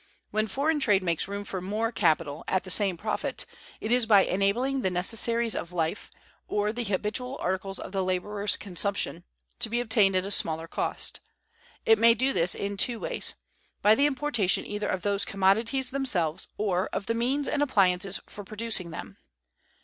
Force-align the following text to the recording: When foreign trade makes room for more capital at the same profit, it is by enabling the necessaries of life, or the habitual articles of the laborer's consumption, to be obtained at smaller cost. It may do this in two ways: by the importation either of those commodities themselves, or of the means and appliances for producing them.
When 0.31 0.47
foreign 0.47 0.79
trade 0.79 1.03
makes 1.03 1.27
room 1.27 1.43
for 1.43 1.61
more 1.61 1.91
capital 1.91 2.43
at 2.47 2.63
the 2.63 2.71
same 2.71 2.97
profit, 2.97 3.45
it 3.79 3.91
is 3.91 4.07
by 4.07 4.23
enabling 4.23 4.81
the 4.81 4.89
necessaries 4.89 5.53
of 5.53 5.71
life, 5.71 6.09
or 6.47 6.73
the 6.73 6.85
habitual 6.85 7.37
articles 7.39 7.77
of 7.77 7.91
the 7.91 8.03
laborer's 8.03 8.57
consumption, 8.57 9.25
to 9.59 9.69
be 9.69 9.79
obtained 9.79 10.15
at 10.15 10.33
smaller 10.33 10.65
cost. 10.67 11.19
It 11.85 11.99
may 11.99 12.15
do 12.15 12.33
this 12.33 12.55
in 12.55 12.77
two 12.77 12.99
ways: 12.99 13.35
by 13.83 13.93
the 13.93 14.07
importation 14.07 14.65
either 14.65 14.87
of 14.87 15.03
those 15.03 15.23
commodities 15.23 15.91
themselves, 15.91 16.47
or 16.57 16.87
of 16.91 17.05
the 17.05 17.13
means 17.13 17.47
and 17.47 17.61
appliances 17.61 18.19
for 18.25 18.43
producing 18.43 18.89
them. 18.89 19.17